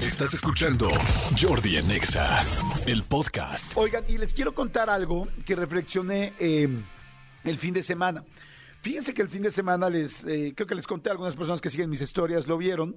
Estás 0.00 0.32
escuchando 0.32 0.88
Jordi 1.38 1.76
Anexa, 1.76 2.42
el 2.86 3.02
podcast. 3.02 3.76
Oigan, 3.76 4.02
y 4.08 4.16
les 4.16 4.32
quiero 4.32 4.54
contar 4.54 4.88
algo 4.88 5.28
que 5.44 5.54
reflexioné 5.54 6.32
eh, 6.38 6.68
el 7.44 7.58
fin 7.58 7.74
de 7.74 7.82
semana. 7.82 8.24
Fíjense 8.80 9.12
que 9.12 9.20
el 9.20 9.28
fin 9.28 9.42
de 9.42 9.50
semana 9.50 9.90
les, 9.90 10.24
eh, 10.24 10.54
creo 10.56 10.66
que 10.66 10.74
les 10.74 10.86
conté 10.86 11.10
a 11.10 11.12
algunas 11.12 11.36
personas 11.36 11.60
que 11.60 11.68
siguen 11.68 11.90
mis 11.90 12.00
historias, 12.00 12.48
lo 12.48 12.56
vieron. 12.56 12.96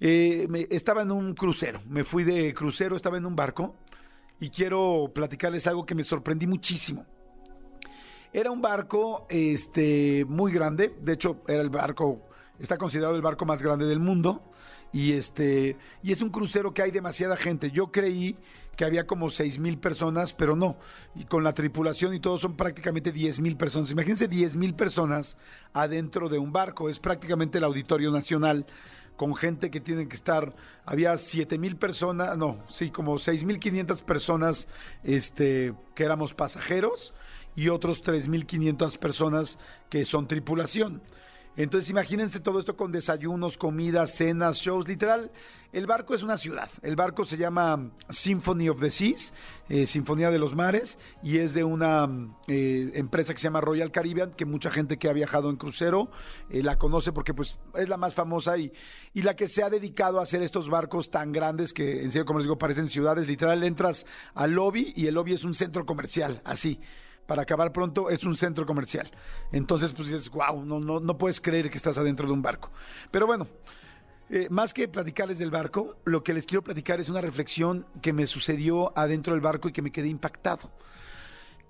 Eh, 0.00 0.66
estaba 0.70 1.02
en 1.02 1.12
un 1.12 1.34
crucero, 1.34 1.80
me 1.86 2.02
fui 2.02 2.24
de 2.24 2.52
crucero, 2.52 2.96
estaba 2.96 3.18
en 3.18 3.26
un 3.26 3.36
barco 3.36 3.76
y 4.40 4.50
quiero 4.50 5.12
platicarles 5.14 5.68
algo 5.68 5.86
que 5.86 5.94
me 5.94 6.02
sorprendí 6.02 6.48
muchísimo. 6.48 7.06
Era 8.32 8.50
un 8.50 8.60
barco 8.60 9.28
este, 9.30 10.24
muy 10.26 10.50
grande, 10.50 10.92
de 11.02 11.12
hecho 11.12 11.44
era 11.46 11.62
el 11.62 11.70
barco, 11.70 12.28
está 12.58 12.76
considerado 12.76 13.14
el 13.14 13.22
barco 13.22 13.46
más 13.46 13.62
grande 13.62 13.86
del 13.86 14.00
mundo 14.00 14.48
y, 14.92 15.12
este, 15.12 15.76
y 16.02 16.12
es 16.12 16.22
un 16.22 16.30
crucero 16.30 16.74
que 16.74 16.82
hay 16.82 16.90
demasiada 16.90 17.36
gente. 17.36 17.70
Yo 17.70 17.90
creí 17.90 18.36
que 18.76 18.84
había 18.84 19.06
como 19.06 19.30
6 19.30 19.58
mil 19.58 19.78
personas, 19.78 20.32
pero 20.32 20.56
no. 20.56 20.76
Y 21.14 21.24
con 21.24 21.44
la 21.44 21.54
tripulación 21.54 22.14
y 22.14 22.20
todo 22.20 22.38
son 22.38 22.56
prácticamente 22.56 23.12
10 23.12 23.40
mil 23.40 23.56
personas. 23.56 23.90
Imagínense 23.90 24.28
10 24.28 24.56
mil 24.56 24.74
personas 24.74 25.36
adentro 25.72 26.28
de 26.28 26.38
un 26.38 26.52
barco, 26.52 26.88
es 26.88 26.98
prácticamente 26.98 27.58
el 27.58 27.64
Auditorio 27.64 28.10
Nacional 28.10 28.66
con 29.16 29.36
gente 29.36 29.70
que 29.70 29.80
tienen 29.80 30.08
que 30.08 30.16
estar, 30.16 30.54
había 30.84 31.16
7 31.16 31.58
mil 31.58 31.76
personas, 31.76 32.36
no, 32.36 32.58
sí, 32.68 32.90
como 32.90 33.18
6 33.18 33.44
mil 33.44 33.60
500 33.60 34.02
personas 34.02 34.66
este, 35.04 35.74
que 35.94 36.04
éramos 36.04 36.34
pasajeros 36.34 37.12
y 37.54 37.68
otros 37.68 38.02
3 38.02 38.28
mil 38.28 38.46
500 38.46 38.98
personas 38.98 39.58
que 39.90 40.04
son 40.04 40.26
tripulación. 40.26 41.02
Entonces 41.56 41.90
imagínense 41.90 42.40
todo 42.40 42.60
esto 42.60 42.76
con 42.76 42.92
desayunos, 42.92 43.58
comidas, 43.58 44.14
cenas, 44.14 44.58
shows, 44.58 44.88
literal. 44.88 45.30
El 45.72 45.86
barco 45.86 46.14
es 46.14 46.22
una 46.22 46.36
ciudad. 46.36 46.68
El 46.82 46.96
barco 46.96 47.24
se 47.24 47.38
llama 47.38 47.92
Symphony 48.10 48.68
of 48.68 48.80
the 48.80 48.90
Seas, 48.90 49.32
eh, 49.70 49.86
Sinfonía 49.86 50.30
de 50.30 50.38
los 50.38 50.54
Mares, 50.54 50.98
y 51.22 51.38
es 51.38 51.54
de 51.54 51.64
una 51.64 52.08
eh, 52.46 52.90
empresa 52.94 53.32
que 53.32 53.40
se 53.40 53.44
llama 53.44 53.62
Royal 53.62 53.90
Caribbean, 53.90 54.32
que 54.32 54.44
mucha 54.44 54.70
gente 54.70 54.98
que 54.98 55.08
ha 55.08 55.14
viajado 55.14 55.48
en 55.48 55.56
crucero 55.56 56.10
eh, 56.50 56.62
la 56.62 56.76
conoce 56.76 57.12
porque 57.12 57.32
pues 57.32 57.58
es 57.74 57.88
la 57.88 57.96
más 57.96 58.12
famosa 58.12 58.58
y, 58.58 58.70
y 59.14 59.22
la 59.22 59.34
que 59.34 59.48
se 59.48 59.62
ha 59.62 59.70
dedicado 59.70 60.20
a 60.20 60.24
hacer 60.24 60.42
estos 60.42 60.68
barcos 60.68 61.10
tan 61.10 61.32
grandes 61.32 61.72
que 61.72 62.02
en 62.02 62.12
serio, 62.12 62.26
como 62.26 62.38
les 62.38 62.44
digo, 62.44 62.58
parecen 62.58 62.88
ciudades. 62.88 63.26
Literal, 63.26 63.62
entras 63.62 64.04
al 64.34 64.52
lobby 64.52 64.92
y 64.94 65.06
el 65.06 65.14
lobby 65.14 65.32
es 65.32 65.44
un 65.44 65.54
centro 65.54 65.86
comercial, 65.86 66.42
así 66.44 66.80
para 67.26 67.42
acabar 67.42 67.72
pronto, 67.72 68.10
es 68.10 68.24
un 68.24 68.36
centro 68.36 68.66
comercial. 68.66 69.10
Entonces, 69.52 69.92
pues 69.92 70.10
dices, 70.10 70.30
wow, 70.30 70.64
no, 70.64 70.80
no, 70.80 71.00
no 71.00 71.18
puedes 71.18 71.40
creer 71.40 71.70
que 71.70 71.76
estás 71.76 71.98
adentro 71.98 72.26
de 72.26 72.32
un 72.32 72.42
barco. 72.42 72.70
Pero 73.10 73.26
bueno, 73.26 73.46
eh, 74.30 74.48
más 74.50 74.72
que 74.72 74.88
platicarles 74.88 75.38
del 75.38 75.50
barco, 75.50 75.96
lo 76.04 76.24
que 76.24 76.32
les 76.32 76.46
quiero 76.46 76.62
platicar 76.62 77.00
es 77.00 77.08
una 77.08 77.20
reflexión 77.20 77.86
que 78.00 78.12
me 78.12 78.26
sucedió 78.26 78.96
adentro 78.96 79.34
del 79.34 79.42
barco 79.42 79.68
y 79.68 79.72
que 79.72 79.82
me 79.82 79.92
quedé 79.92 80.08
impactado. 80.08 80.70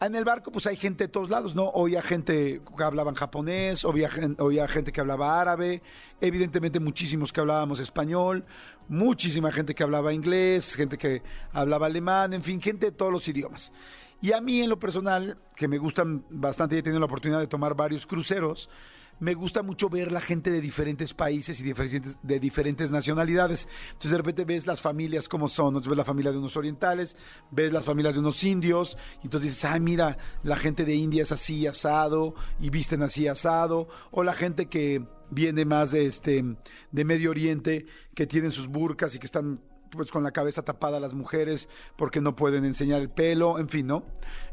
En 0.00 0.16
el 0.16 0.24
barco, 0.24 0.50
pues 0.50 0.66
hay 0.66 0.76
gente 0.76 1.04
de 1.04 1.08
todos 1.08 1.30
lados, 1.30 1.54
¿no? 1.54 1.68
Oía 1.70 2.02
gente 2.02 2.60
que 2.76 2.82
hablaban 2.82 3.14
japonés, 3.14 3.84
oía, 3.84 4.10
oía 4.38 4.66
gente 4.66 4.90
que 4.90 5.00
hablaba 5.00 5.40
árabe, 5.40 5.80
evidentemente 6.20 6.80
muchísimos 6.80 7.32
que 7.32 7.40
hablábamos 7.40 7.78
español, 7.78 8.44
muchísima 8.88 9.52
gente 9.52 9.76
que 9.76 9.84
hablaba 9.84 10.12
inglés, 10.12 10.74
gente 10.74 10.98
que 10.98 11.22
hablaba 11.52 11.86
alemán, 11.86 12.32
en 12.32 12.42
fin, 12.42 12.60
gente 12.60 12.86
de 12.86 12.92
todos 12.92 13.12
los 13.12 13.28
idiomas. 13.28 13.72
Y 14.22 14.32
a 14.32 14.40
mí, 14.40 14.62
en 14.62 14.70
lo 14.70 14.78
personal, 14.78 15.36
que 15.56 15.66
me 15.66 15.78
gustan 15.78 16.24
bastante 16.30 16.78
he 16.78 16.82
tenido 16.82 17.00
la 17.00 17.06
oportunidad 17.06 17.40
de 17.40 17.48
tomar 17.48 17.74
varios 17.74 18.06
cruceros, 18.06 18.70
me 19.18 19.34
gusta 19.34 19.62
mucho 19.62 19.88
ver 19.88 20.10
la 20.10 20.20
gente 20.20 20.50
de 20.50 20.60
diferentes 20.60 21.12
países 21.12 21.60
y 21.60 21.64
diferentes, 21.64 22.16
de 22.22 22.40
diferentes 22.40 22.90
nacionalidades. 22.90 23.68
Entonces 23.88 24.12
de 24.12 24.16
repente 24.16 24.44
ves 24.44 24.66
las 24.66 24.80
familias 24.80 25.28
como 25.28 25.48
son, 25.48 25.68
Entonces, 25.68 25.90
ves 25.90 25.98
la 25.98 26.04
familia 26.04 26.32
de 26.32 26.38
unos 26.38 26.56
orientales, 26.56 27.16
ves 27.50 27.72
las 27.72 27.84
familias 27.84 28.14
de 28.14 28.20
unos 28.20 28.42
indios, 28.44 28.96
y 29.22 29.26
entonces 29.26 29.50
dices, 29.50 29.64
ay, 29.64 29.80
mira, 29.80 30.18
la 30.44 30.56
gente 30.56 30.84
de 30.84 30.94
India 30.94 31.22
es 31.22 31.32
así 31.32 31.66
asado, 31.66 32.34
y 32.60 32.70
visten 32.70 33.02
así 33.02 33.26
asado, 33.28 33.88
o 34.12 34.22
la 34.22 34.34
gente 34.34 34.66
que 34.66 35.04
viene 35.30 35.64
más 35.64 35.90
de 35.90 36.06
este 36.06 36.44
de 36.90 37.04
Medio 37.04 37.30
Oriente, 37.30 37.86
que 38.14 38.26
tienen 38.26 38.52
sus 38.52 38.68
burcas 38.68 39.14
y 39.14 39.18
que 39.18 39.26
están 39.26 39.60
pues 39.96 40.10
con 40.10 40.22
la 40.22 40.30
cabeza 40.30 40.62
tapada 40.62 40.98
las 40.98 41.14
mujeres 41.14 41.68
porque 41.96 42.20
no 42.20 42.34
pueden 42.34 42.64
enseñar 42.64 43.00
el 43.00 43.10
pelo, 43.10 43.58
en 43.58 43.68
fin, 43.68 43.86
¿no? 43.86 44.04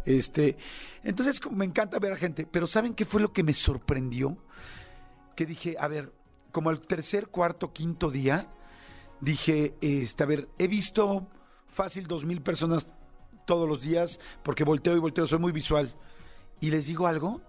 Este, 0.05 0.57
entonces 1.03 1.39
me 1.51 1.65
encanta 1.65 1.99
ver 1.99 2.13
a 2.13 2.17
gente, 2.17 2.45
pero 2.45 2.67
¿saben 2.67 2.93
qué 2.93 3.05
fue 3.05 3.21
lo 3.21 3.31
que 3.31 3.43
me 3.43 3.53
sorprendió? 3.53 4.37
Que 5.35 5.45
dije, 5.45 5.75
a 5.79 5.87
ver, 5.87 6.13
como 6.51 6.69
al 6.69 6.81
tercer, 6.81 7.27
cuarto, 7.27 7.71
quinto 7.71 8.11
día, 8.11 8.47
dije, 9.21 9.75
este, 9.81 10.23
a 10.23 10.27
ver, 10.27 10.49
he 10.57 10.67
visto 10.67 11.27
fácil 11.67 12.07
dos 12.07 12.25
mil 12.25 12.41
personas 12.41 12.87
todos 13.45 13.67
los 13.67 13.81
días 13.81 14.19
porque 14.43 14.63
volteo 14.63 14.95
y 14.95 14.99
volteo, 14.99 15.25
soy 15.25 15.39
muy 15.39 15.51
visual. 15.51 15.95
Y 16.59 16.71
les 16.71 16.87
digo 16.87 17.07
algo, 17.07 17.41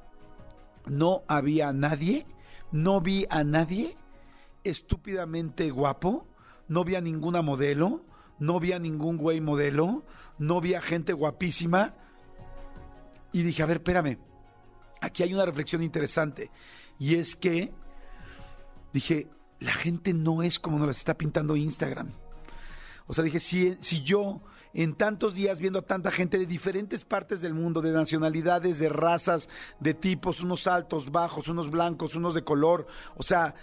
no 0.87 1.23
había 1.27 1.73
nadie, 1.73 2.27
no 2.71 3.01
vi 3.01 3.27
a 3.29 3.43
nadie 3.43 3.97
estúpidamente 4.63 5.71
guapo, 5.71 6.27
no 6.71 6.85
vi 6.85 6.95
a 6.95 7.01
ninguna 7.01 7.43
modelo, 7.43 8.05
no 8.39 8.61
vi 8.61 8.73
a 8.73 8.79
ningún 8.79 9.17
güey 9.17 9.41
modelo, 9.41 10.05
no 10.39 10.61
vi 10.61 10.75
a 10.75 10.81
gente 10.81 11.13
guapísima. 11.13 11.95
Y 13.33 13.43
dije, 13.43 13.65
a 13.65 13.67
ver, 13.67 13.79
espérame, 13.79 14.19
aquí 15.01 15.25
hay 15.25 15.35
una 15.35 15.45
reflexión 15.45 15.83
interesante. 15.83 16.53
Y 16.97 17.17
es 17.17 17.35
que, 17.35 17.73
dije, 18.93 19.29
la 19.59 19.73
gente 19.73 20.15
no 20.15 20.45
es 20.45 20.61
como 20.61 20.79
nos 20.79 20.87
las 20.87 20.99
está 20.99 21.19
pintando 21.19 21.57
Instagram. 21.57 22.13
O 23.09 23.15
sea, 23.15 23.25
dije, 23.25 23.41
si, 23.41 23.77
si 23.81 24.03
yo 24.05 24.41
en 24.73 24.95
tantos 24.95 25.35
días 25.35 25.59
viendo 25.59 25.81
a 25.81 25.87
tanta 25.87 26.13
gente 26.13 26.39
de 26.39 26.47
diferentes 26.47 27.05
partes 27.05 27.41
del 27.41 27.53
mundo, 27.53 27.81
de 27.81 27.91
nacionalidades, 27.91 28.79
de 28.79 28.91
razas, 28.91 29.49
de 29.81 29.93
tipos, 29.93 30.41
unos 30.41 30.69
altos, 30.69 31.11
bajos, 31.11 31.49
unos 31.49 31.69
blancos, 31.69 32.15
unos 32.15 32.37
de 32.37 32.45
color, 32.45 32.87
o 33.17 33.25
sea, 33.25 33.57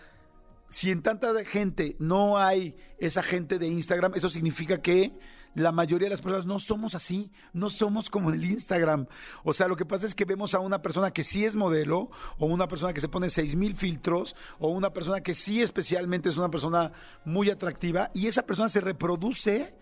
si 0.70 0.92
en 0.92 1.02
tanta 1.02 1.34
gente 1.46 1.96
no 2.00 2.38
hay 2.38 2.76
esa 3.00 3.24
gente 3.24 3.60
de 3.60 3.68
Instagram, 3.68 4.14
eso 4.16 4.30
significa 4.30 4.82
que 4.82 5.14
la 5.56 5.72
mayoría 5.72 6.06
de 6.06 6.12
las 6.12 6.22
personas 6.22 6.46
no 6.46 6.60
somos 6.60 6.94
así, 6.94 7.32
no 7.52 7.70
somos 7.70 8.10
como 8.10 8.30
en 8.30 8.36
el 8.36 8.46
Instagram. 8.46 9.08
O 9.44 9.54
sea, 9.54 9.68
lo 9.68 9.76
que 9.76 9.86
pasa 9.86 10.06
es 10.06 10.14
que 10.14 10.26
vemos 10.26 10.54
a 10.54 10.60
una 10.60 10.82
persona 10.82 11.12
que 11.12 11.24
sí 11.24 11.46
es 11.46 11.56
modelo, 11.56 12.12
o 12.38 12.46
una 12.46 12.68
persona 12.68 12.94
que 12.94 13.02
se 13.02 13.10
pone 13.10 13.30
seis 13.30 13.56
mil 13.56 13.76
filtros, 13.76 14.36
o 14.60 14.70
una 14.70 14.94
persona 14.94 15.22
que 15.22 15.34
sí 15.34 15.62
especialmente 15.62 16.30
es 16.30 16.38
una 16.38 16.52
persona 16.52 16.92
muy 17.26 17.50
atractiva, 17.50 18.12
y 18.14 18.28
esa 18.28 18.46
persona 18.46 18.70
se 18.70 18.82
reproduce 18.82 19.74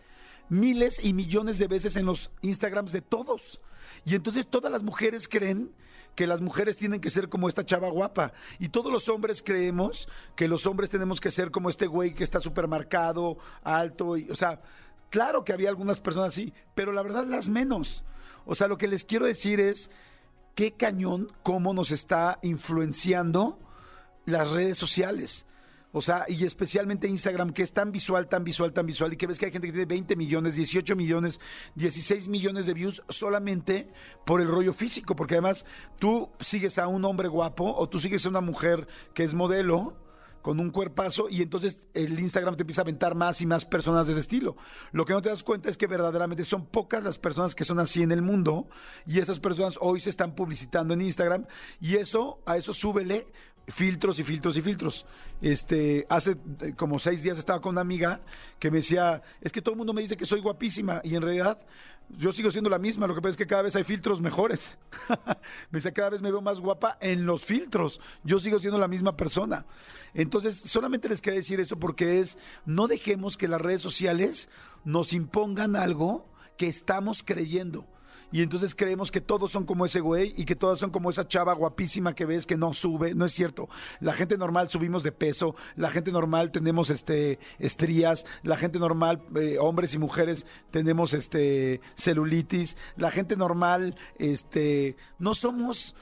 miles 0.50 1.00
y 1.04 1.14
millones 1.14 1.60
de 1.60 1.68
veces 1.68 1.96
en 1.96 2.06
los 2.06 2.32
Instagrams 2.42 2.92
de 2.92 3.02
todos. 3.02 3.60
Y 4.06 4.16
entonces 4.16 4.48
todas 4.48 4.72
las 4.72 4.84
mujeres 4.84 5.28
creen 5.28 5.72
que 6.16 6.28
las 6.28 6.42
mujeres 6.42 6.78
tienen 6.78 7.02
que 7.02 7.10
ser 7.10 7.30
como 7.30 7.50
esta 7.50 7.66
chava 7.66 7.90
guapa. 7.90 8.34
Y 8.60 8.70
todos 8.70 8.92
los 8.92 9.10
hombres 9.10 9.44
creemos 9.44 10.08
que 10.36 10.48
los 10.48 10.66
hombres 10.66 10.90
tenemos 10.90 11.20
que 11.20 11.32
ser 11.32 11.52
como 11.52 11.70
este 11.70 11.88
güey 11.88 12.14
que 12.14 12.24
está 12.24 12.40
supermercado, 12.40 13.38
alto. 13.64 14.18
Y, 14.18 14.30
o 14.30 14.36
sea, 14.36 14.62
claro 15.10 15.44
que 15.44 15.54
había 15.54 15.70
algunas 15.70 16.00
personas 16.00 16.34
así, 16.34 16.54
pero 16.74 16.92
la 16.92 17.04
verdad 17.04 17.26
las 17.26 17.50
menos. 17.50 18.04
O 18.46 18.56
sea, 18.56 18.68
lo 18.68 18.78
que 18.78 18.88
les 18.88 19.04
quiero 19.04 19.26
decir 19.26 19.60
es 19.60 19.90
qué 20.56 20.72
cañón, 20.72 21.32
cómo 21.44 21.74
nos 21.74 21.92
está 21.92 22.40
influenciando 22.42 23.60
las 24.26 24.52
redes 24.52 24.78
sociales. 24.78 25.46
O 25.98 26.02
sea, 26.02 26.26
y 26.28 26.44
especialmente 26.44 27.08
Instagram, 27.08 27.52
que 27.52 27.64
es 27.64 27.72
tan 27.72 27.94
visual, 27.94 28.28
tan 28.28 28.44
visual, 28.44 28.74
tan 28.74 28.86
visual, 28.86 29.14
y 29.14 29.16
que 29.16 29.28
ves 29.28 29.40
que 29.40 29.46
hay 29.46 29.54
gente 29.54 29.68
que 29.68 29.72
tiene 29.72 29.86
20 29.86 30.18
millones, 30.18 30.58
18 30.58 30.94
millones, 30.94 31.40
16 31.76 32.28
millones 32.28 32.66
de 32.66 32.74
views 32.74 33.02
solamente 33.08 33.88
por 34.26 34.42
el 34.42 34.50
rollo 34.50 34.74
físico, 34.74 35.16
porque 35.16 35.36
además 35.36 35.66
tú 35.98 36.30
sigues 36.42 36.80
a 36.80 36.90
un 36.90 37.06
hombre 37.06 37.30
guapo 37.30 37.74
o 37.74 37.88
tú 37.88 38.00
sigues 38.00 38.26
a 38.26 38.30
una 38.30 38.42
mujer 38.42 38.90
que 39.14 39.24
es 39.24 39.34
modelo 39.34 39.96
con 40.42 40.60
un 40.60 40.70
cuerpazo 40.70 41.28
y 41.30 41.42
entonces 41.42 41.80
el 41.94 42.20
Instagram 42.20 42.58
te 42.58 42.64
empieza 42.64 42.82
a 42.82 42.84
aventar 42.84 43.16
más 43.16 43.40
y 43.42 43.46
más 43.46 43.64
personas 43.64 44.06
de 44.06 44.12
ese 44.12 44.20
estilo. 44.20 44.58
Lo 44.92 45.06
que 45.06 45.14
no 45.14 45.22
te 45.22 45.30
das 45.30 45.44
cuenta 45.44 45.70
es 45.70 45.78
que 45.78 45.88
verdaderamente 45.88 46.44
son 46.44 46.66
pocas 46.66 47.02
las 47.02 47.18
personas 47.18 47.56
que 47.56 47.64
son 47.64 47.80
así 47.80 48.04
en 48.04 48.12
el 48.12 48.22
mundo 48.22 48.68
y 49.08 49.20
esas 49.20 49.40
personas 49.40 49.80
hoy 49.80 50.02
se 50.02 50.10
están 50.10 50.36
publicitando 50.36 50.94
en 50.94 51.02
Instagram 51.02 51.48
y 51.80 51.96
eso, 51.96 52.42
a 52.46 52.58
eso 52.58 52.74
súbele 52.74 53.28
filtros 53.68 54.20
y 54.20 54.24
filtros 54.24 54.58
y 54.58 54.62
filtros. 54.62 55.06
Este, 55.42 56.06
hace 56.10 56.38
eh, 56.62 56.74
como 56.76 57.00
seis 57.00 57.24
días 57.24 57.38
estaba 57.38 57.62
con 57.62 57.72
una 57.72 57.82
amiga 57.82 58.22
que 58.60 58.70
me 58.70 58.78
decía, 58.78 59.22
es 59.42 59.52
que 59.52 59.62
todo 59.62 59.74
el 59.74 59.78
mundo 59.78 59.94
me 59.94 60.02
dice 60.02 60.18
que 60.18 60.26
soy 60.26 60.42
guapísima 60.42 61.02
y 61.04 61.16
en 61.16 61.22
realidad 61.22 61.60
yo 62.10 62.32
sigo 62.32 62.52
siendo 62.52 62.70
la 62.70 62.78
misma, 62.78 63.08
lo 63.08 63.16
que 63.16 63.22
pasa 63.22 63.32
es 63.32 63.38
que 63.38 63.48
cada 63.48 63.64
vez 63.64 63.76
hay 63.76 63.84
filtros 63.84 64.22
mejores. 64.22 64.78
me 65.72 65.80
dice, 65.80 65.92
cada 65.92 66.12
vez 66.12 66.22
me 66.22 66.32
veo 66.32 66.42
más 66.42 66.60
guapa 66.60 66.98
en 67.02 67.26
los 67.26 67.44
filtros. 67.44 68.00
Yo 68.24 68.40
sigo 68.40 68.60
siendo 68.60 68.78
la 68.78 68.88
misma 68.88 69.18
persona. 69.18 69.66
Entonces, 70.14 70.56
solamente 70.56 71.10
les 71.10 71.22
quería 71.22 71.40
decir 71.40 71.60
eso 71.60 71.78
porque 71.78 72.22
es, 72.22 72.38
no 72.66 72.88
dejemos 72.88 73.38
que 73.38 73.48
las 73.48 73.60
redes 73.60 73.82
sociales 73.82 74.50
nos 74.84 75.14
impongan 75.14 75.76
algo 75.76 76.30
que 76.58 76.68
estamos 76.68 77.24
creyendo 77.24 77.86
y 78.32 78.42
entonces 78.42 78.76
creemos 78.76 79.12
que 79.12 79.22
todos 79.22 79.52
son 79.52 79.66
como 79.66 79.86
ese 79.86 80.00
güey 80.00 80.34
y 80.38 80.46
que 80.46 80.56
todas 80.56 80.80
son 80.80 80.92
como 80.92 81.10
esa 81.10 81.28
chava 81.28 81.54
guapísima 81.54 82.16
que 82.16 82.26
ves 82.26 82.46
que 82.46 82.58
no 82.58 82.74
sube, 82.74 83.14
no 83.14 83.26
es 83.26 83.34
cierto. 83.34 83.70
La 84.00 84.14
gente 84.14 84.38
normal 84.38 84.70
subimos 84.70 85.04
de 85.04 85.12
peso, 85.12 85.56
la 85.76 85.92
gente 85.92 86.12
normal 86.12 86.52
tenemos 86.52 86.90
este 86.90 87.40
estrías, 87.60 88.26
la 88.44 88.58
gente 88.58 88.80
normal 88.80 89.22
hombres 89.60 89.94
y 89.94 90.00
mujeres 90.00 90.46
tenemos 90.72 91.14
este 91.14 91.82
celulitis, 91.96 92.78
la 92.98 93.12
gente 93.12 93.36
normal 93.36 93.96
este 94.18 94.96
no 95.20 95.34
somos 95.34 95.96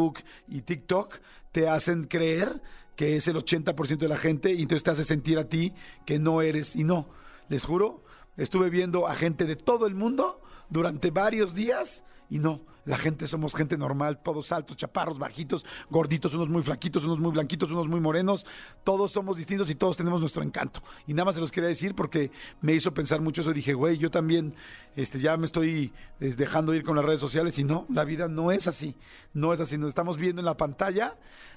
y 0.49 0.63
TikTok 0.63 1.21
te 1.53 1.69
hacen 1.69 2.05
creer 2.05 2.63
que 2.97 3.17
es 3.17 3.29
el 3.29 3.37
80% 3.37 3.99
de 3.99 4.09
la 4.09 4.17
gente 4.17 4.53
y 4.53 4.63
entonces 4.63 4.83
te 4.83 4.91
hace 4.91 5.05
sentir 5.05 5.39
a 5.39 5.49
ti 5.49 5.73
que 6.05 6.19
no 6.19 6.43
eres 6.43 6.75
y 6.75 6.85
no. 6.85 7.09
Les 7.49 7.65
juro, 7.65 8.05
estuve 8.37 8.71
viendo 8.71 9.07
a 9.07 9.15
gente 9.15 9.45
de 9.45 9.57
todo 9.57 9.87
el 9.87 9.95
mundo 9.95 10.41
durante 10.69 11.11
varios 11.11 11.55
días 11.55 12.05
y 12.31 12.39
no, 12.39 12.61
la 12.89 12.97
gente 12.97 13.27
somos 13.27 13.55
gente 13.55 13.77
normal, 13.77 14.19
todos 14.23 14.51
altos, 14.51 14.79
chaparros, 14.79 15.19
bajitos, 15.19 15.67
gorditos, 15.91 16.33
unos 16.33 16.49
muy 16.49 16.63
flaquitos, 16.63 17.05
unos 17.05 17.19
muy 17.19 17.33
blanquitos, 17.33 17.71
unos 17.71 17.87
muy 17.87 18.01
morenos, 18.01 18.47
todos 18.83 19.13
somos 19.13 19.37
distintos 19.37 19.69
y 19.69 19.75
todos 19.75 19.99
tenemos 19.99 20.23
nuestro 20.23 20.43
encanto. 20.43 20.83
Y 21.07 21.13
nada 21.13 21.27
más 21.27 21.35
se 21.35 21.43
los 21.43 21.53
quería 21.53 21.69
decir 21.69 21.95
porque 21.95 22.31
me 22.63 22.73
hizo 22.73 22.95
pensar 22.95 23.21
mucho 23.21 23.43
eso. 23.43 23.53
Dije, 23.53 23.75
güey, 23.75 23.99
yo 23.99 24.11
también 24.11 24.55
este, 24.97 25.21
ya 25.21 25.37
me 25.37 25.45
estoy 25.45 25.93
dejando 26.19 26.73
ir 26.73 26.83
con 26.83 26.97
las 26.97 27.05
redes 27.05 27.21
sociales 27.21 27.59
y 27.59 27.65
no, 27.65 27.85
la 27.91 28.05
vida 28.05 28.27
no 28.27 28.53
es 28.53 28.67
así, 28.67 28.97
no 29.35 29.53
es 29.53 29.61
así. 29.61 29.77
Nos 29.77 29.89
estamos 29.89 30.17
viendo 30.17 30.41
en 30.41 30.47
la 30.47 30.57
pantalla 30.57 31.15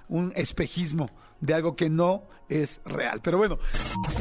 un 0.09 0.33
espejismo 0.35 1.09
de 1.39 1.53
algo 1.53 1.77
que 1.77 1.89
no 1.89 2.23
es 2.49 2.81
real. 2.83 3.21
Pero 3.23 3.37
bueno. 3.37 3.57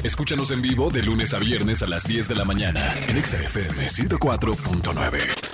Escúchanos 0.04 0.52
en 0.52 0.62
vivo 0.62 0.90
de 0.90 1.02
lunes 1.02 1.34
a 1.34 1.40
viernes 1.40 1.82
a 1.82 1.88
las 1.88 2.04
10 2.06 2.28
de 2.28 2.34
la 2.36 2.44
mañana 2.44 2.94
en 3.08 3.20
XFM 3.22 3.88
104.9. 3.88 5.49